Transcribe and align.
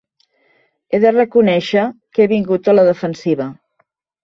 He 0.89 0.99
de 1.03 1.11
reconèixer 1.17 1.85
que 2.19 2.25
he 2.25 2.29
vingut 2.33 2.73
a 2.73 2.77
la 2.79 2.89
defensiva. 2.91 3.51